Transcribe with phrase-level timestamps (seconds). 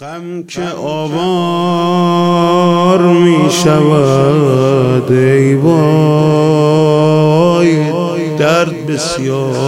[0.00, 1.78] غم که آوار
[2.98, 7.76] می شود ای وای
[8.38, 9.62] درد بسیار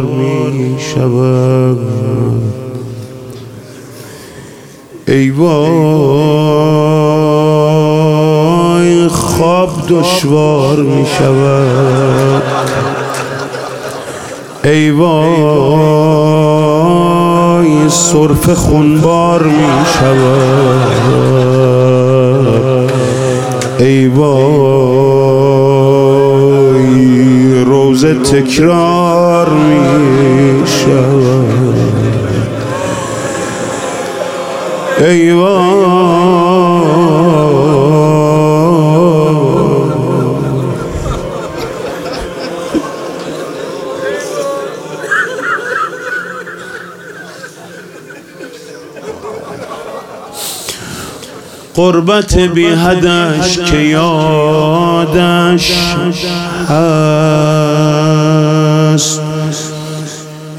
[0.00, 1.78] می شود
[5.08, 5.48] ای وای
[9.08, 12.42] خواب دشوار می شود
[14.64, 15.42] ای وای
[17.88, 21.32] صرف خونبار می شود.
[23.78, 25.22] ای وای
[27.64, 31.52] روزه تکرار می شود.
[35.00, 35.32] ای
[51.74, 55.72] قربت بی حدش که یادش
[56.68, 57.32] هست.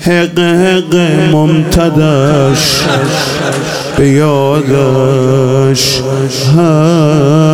[0.02, 0.96] حق حق
[1.32, 2.82] ممتدش
[3.98, 6.02] به یادش
[6.58, 7.54] هست.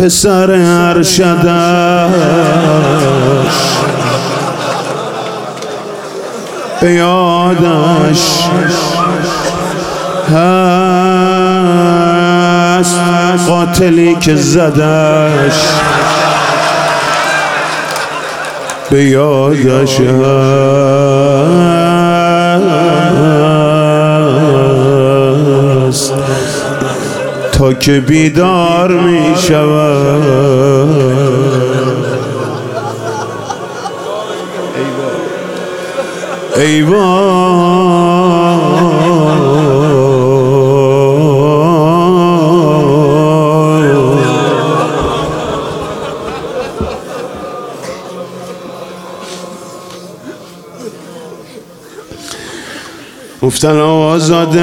[0.00, 1.34] پسر ارشدش
[6.80, 8.40] به یادش
[10.32, 10.63] هست.
[13.36, 15.68] قاتلی که زدش.
[18.90, 20.00] به یادش
[25.88, 26.12] هست
[27.52, 30.84] تا که بیدار می شود.
[36.56, 36.82] ای
[53.44, 54.60] گفتن آزاده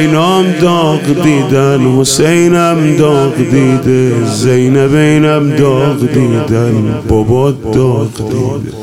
[0.00, 8.76] اینام داغ دیدن حسینم داغ دیده زینب اینم داغ دیدن بابا داغ دیده.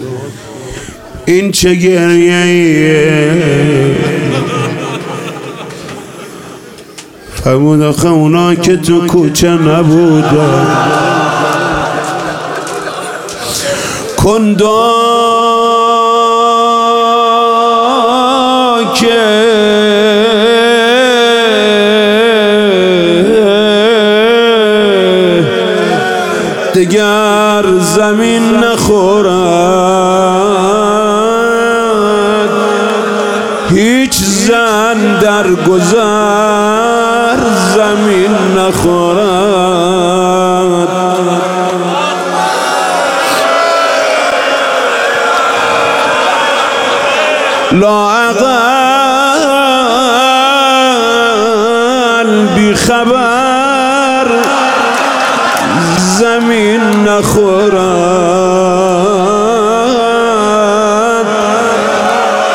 [1.25, 3.41] این چه گریه
[7.34, 10.68] فرمود آخه اونا که تو کوچه نبودن.
[14.18, 15.14] کندا
[26.85, 29.35] دگر زمین نخورد.
[33.69, 37.38] هیچ زن در گذر
[37.75, 39.25] زمین نخورد.
[47.72, 48.45] لاعقل
[52.56, 53.44] بی خبر
[57.17, 57.75] نخورد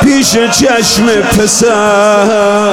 [0.03, 2.71] پیش چشم پسر.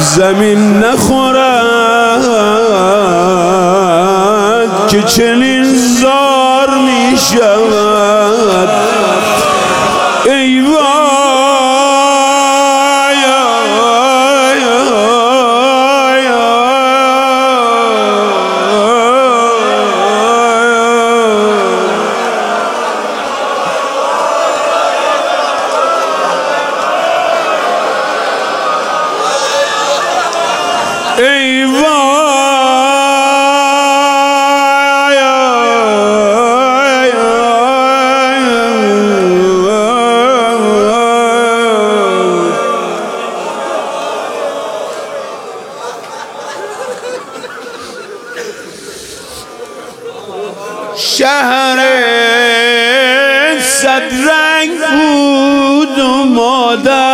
[0.00, 1.34] زمین نخورد
[4.88, 7.18] که چنین زار می
[31.18, 32.74] ای وای
[50.96, 51.78] شهر
[53.60, 57.13] صد رنگ بود و مادر.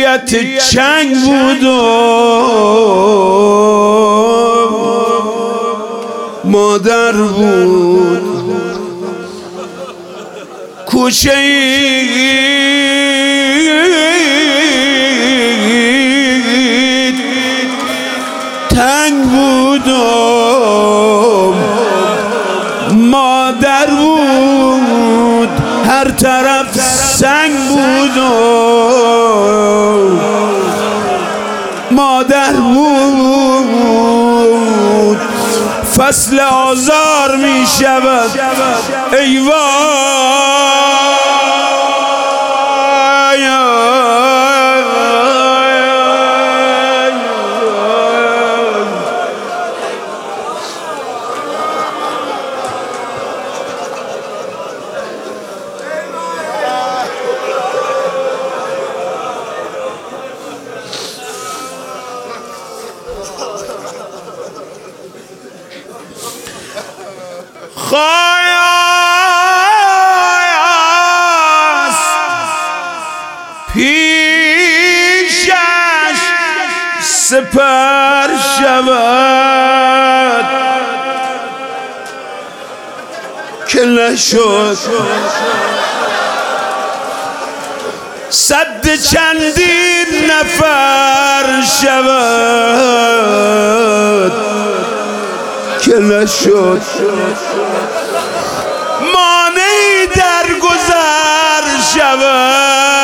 [0.00, 1.70] نیت چنگ بود و
[6.44, 8.22] مادر بود.
[10.86, 11.30] کوچه
[18.70, 21.54] تنگ بود و
[22.94, 25.48] مادر بود.
[25.86, 28.49] هر طرف سنگ بود و
[36.10, 38.30] فصل آزار می شود.
[39.12, 39.38] ای
[83.72, 84.78] که نشد.
[88.30, 93.22] صد چندین نفر شود
[95.80, 96.82] که نشد.
[99.14, 101.64] مانعی در گذر
[101.94, 102.96] شود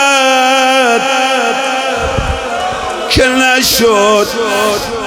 [3.10, 4.28] که نشد.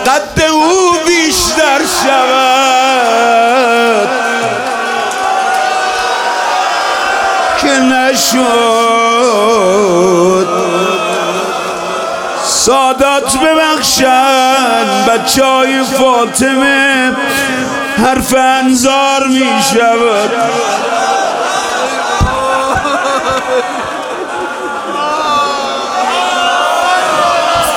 [0.06, 2.59] قد او بیشتر شود.
[8.20, 8.40] نشد
[12.44, 17.12] سادات ببخشن بچه های فاطمه
[17.98, 20.30] حرف انزار می شود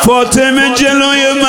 [0.07, 1.42] فاطمه جلوی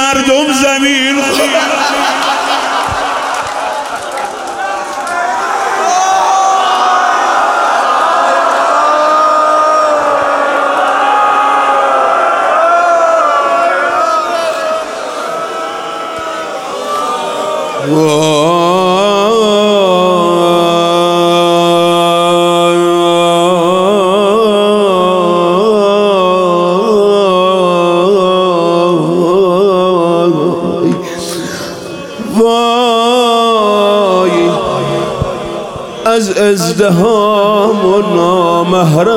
[36.54, 39.12] ازدهام و نامحرم.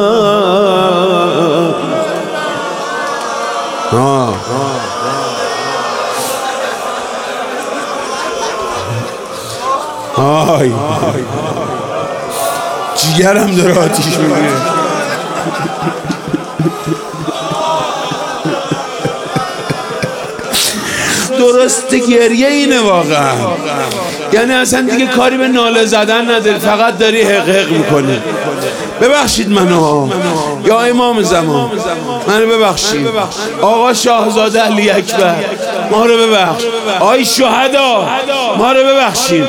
[3.92, 4.36] آه.
[10.16, 10.72] آی.
[12.96, 14.50] جیگرم داره آتیش می‌گیره
[21.38, 23.32] درست گریه اینه واقعا.
[24.32, 28.20] یعنی اصلا دیگه کاری به ناله زدن نداری فقط داری حق حق می‌کنی.
[29.00, 30.08] ببخشید منو.
[30.64, 31.70] یا امام زمان.
[32.28, 33.08] منو ببخشید.
[33.62, 35.34] آقا شاهزاده علی اکبر.
[35.90, 36.62] ما رو ببخش.
[37.00, 38.08] آی شهدا.
[38.58, 39.44] ما رو ببخشید.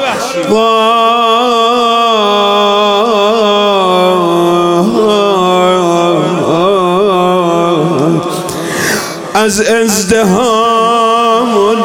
[9.34, 11.76] از ازدهام و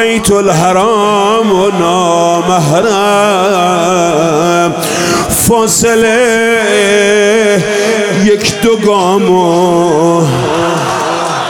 [0.00, 2.84] بیت الحرام و نامحرم.
[5.28, 6.18] فاصله
[8.24, 10.22] یک دو گام و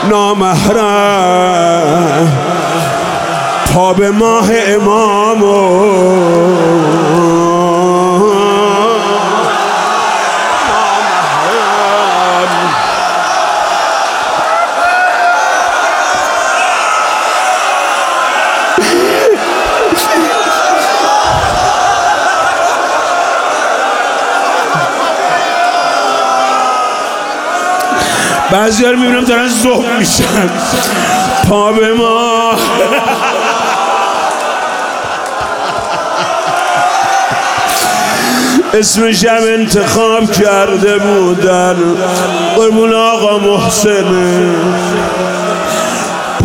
[0.09, 1.51] نامحرم.
[3.73, 5.91] تا به ماه امام و
[28.51, 30.49] بعضی رو می‌بینم دارن زهب میشن.
[31.49, 32.51] پا به ما.
[38.73, 41.75] اسمشم انتخاب کرده بودن.
[42.55, 44.55] قربون آقا محسنه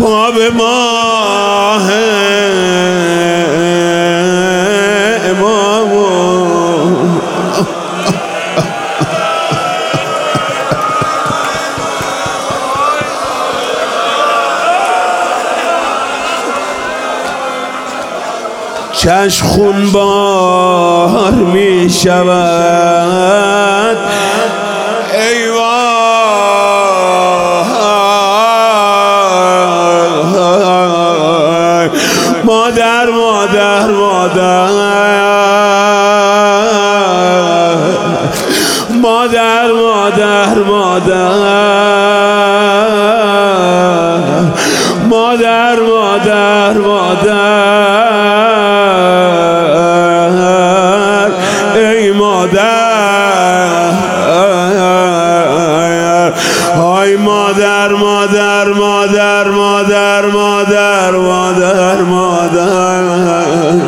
[0.00, 1.05] پا به ماه
[19.06, 23.55] چشم خون بار می شود
[60.20, 63.80] مادر مادر مادر مادر.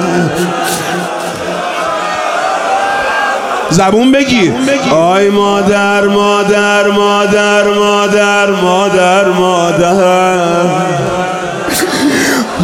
[3.71, 4.53] زبون بگیر.
[4.93, 10.65] آی مادر مادر مادر مادر مادر مادر.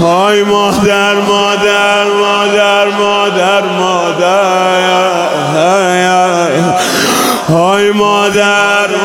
[0.00, 4.64] های مادر مادر مادر مادر مادر.
[7.48, 9.03] مادر مادر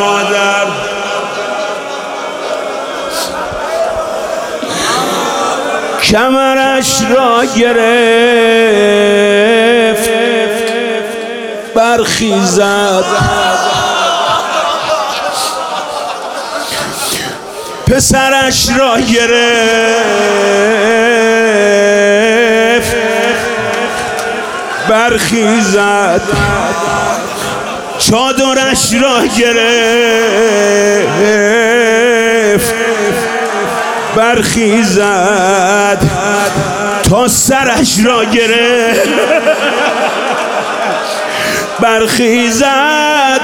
[6.10, 7.80] کمرش را گرفت.
[11.76, 13.04] برخیزد.
[17.88, 19.30] پسرش را گرفت.
[24.90, 26.22] برخیزد.
[28.00, 30.10] چادرش را گرفت.
[34.20, 36.00] برخیزد
[37.10, 39.10] تا سرش را گرفت.
[41.80, 43.42] برخیزد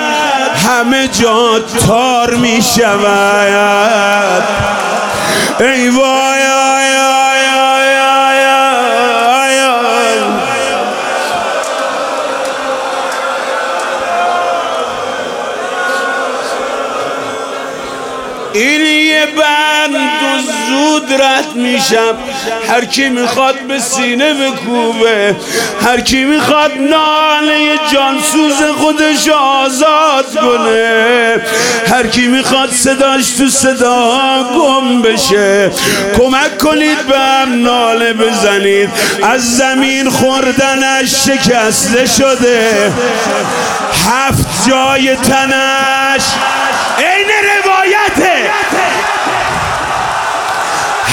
[0.68, 4.44] همه جا تار می شود.
[5.60, 8.46] ای وای آی آی آی آی
[9.32, 10.20] آی آی.
[18.54, 19.75] این یه و
[21.12, 22.18] رد میشم.
[22.70, 25.36] هر کی می‌خواد به سینه بکوبه
[25.86, 31.38] هر کی می‌خواد ناله جانسوز خودش آزاد کنه.
[31.92, 35.72] هر کی می‌خواد صداش تو صدا گم بشه.
[36.18, 38.90] کمک کنید به هم ناله بزنید.
[39.24, 42.92] از زمین خوردنش شکسته شده.
[44.10, 46.24] هفت جای تنش.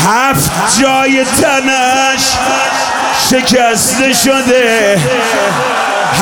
[0.08, 2.22] هفت جای تنش
[3.30, 4.98] شکسته شده.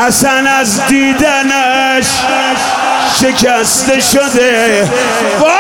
[0.01, 2.07] حسن از دیدنش
[3.21, 4.83] شکسته شده.
[5.41, 5.51] وای!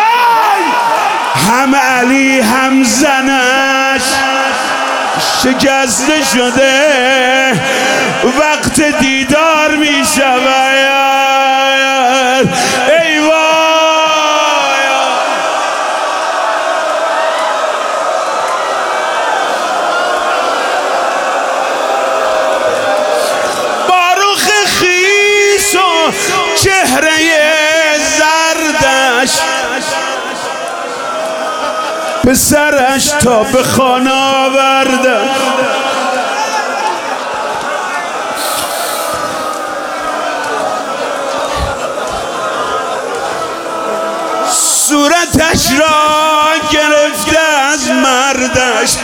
[1.50, 4.02] هم علی هم زنش
[5.42, 7.52] شکسته شده.
[8.40, 9.49] وقت دیدار
[32.30, 35.18] پسرش تا به خانه آورده.
[44.50, 47.38] صورتش را گرفته
[47.72, 48.96] از مردش.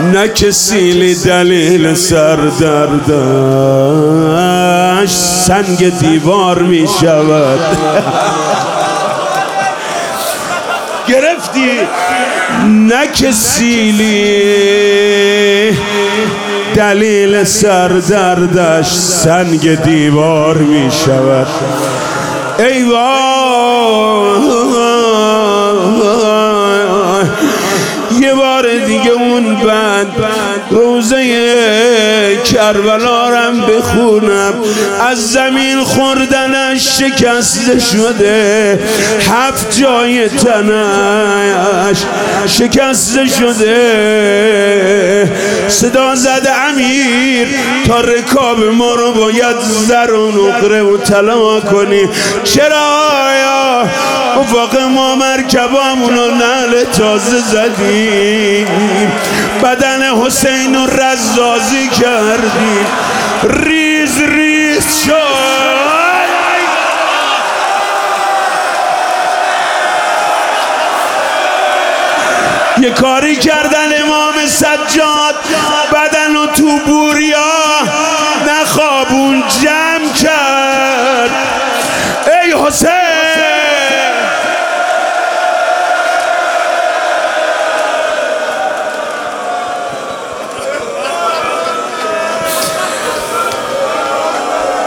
[0.00, 1.94] نه کسی دلیل
[5.00, 7.60] سردردش سنگ دیوار می شود.
[11.08, 11.70] گرفتی؟
[12.68, 13.92] نه کسی
[16.74, 21.46] دلیل سردردش سنگ دیوار می شود.
[22.58, 22.82] ای
[28.20, 30.12] یه بار دیگه اون بند
[30.70, 34.49] روزه کربلا رم بخونم.
[35.10, 38.78] از زمین خوردنش شکسته شده.
[39.30, 41.98] هفت جای تنش
[42.46, 43.80] شکسته شده.
[45.68, 47.48] صدا زد امیر
[47.86, 52.08] تا رکاب ما رو باید زر و نقره و طلا کنی.
[52.44, 53.88] چرا آیا
[54.40, 58.66] افاق ما مرکبامون رو نعل تازه زدیم؟
[59.62, 62.86] بدن حسین رو رزازی کردیم.
[63.44, 65.70] ریز ریز شد.
[72.80, 75.34] یه کاری کردن امام سجاد
[75.92, 77.09] بدن و تو بوریا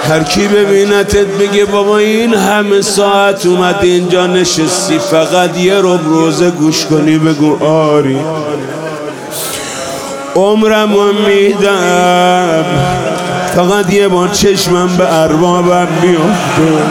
[0.09, 6.51] هر کی ببینتت بگه بابا این همه ساعت اومد اینجا نشستی فقط یه رب روزه
[6.51, 8.17] گوش کنی بگو آری.
[10.35, 12.65] عمرم و میدم
[13.55, 16.83] فقط یه بار چشمم به اربابم میفته.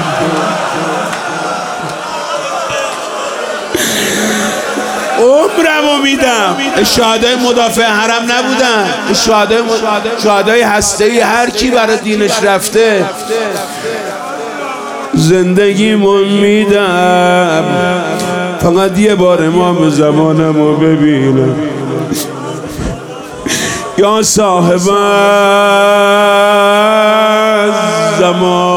[5.58, 6.56] عمرمو میدم.
[6.84, 8.86] شهدای مدافع حرم نبودن.
[9.14, 9.58] شهدای
[10.22, 13.04] شهدای هسته ای هر کی برای دینش رفته.
[15.14, 17.64] زندگیمو میدم.
[18.60, 21.56] فقط یه بار امام زمانمو ببینم.
[23.98, 24.78] یا صاحب
[28.18, 28.72] زمان.